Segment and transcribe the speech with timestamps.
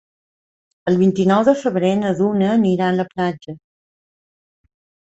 [0.91, 3.59] El vint-i-nou de febrer na Duna anirà a la platja.